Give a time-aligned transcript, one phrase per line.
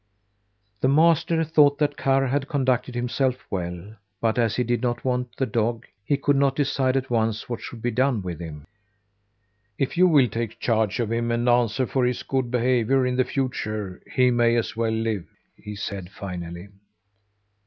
[0.79, 5.35] The master thought that Karr had conducted himself well, but as he did not want
[5.35, 8.65] the dog, he could not decide at once what should be done with him.
[9.77, 13.23] "If you will take charge of him and answer for his good behaviour in the
[13.25, 16.69] future, he may as well live," he said, finally.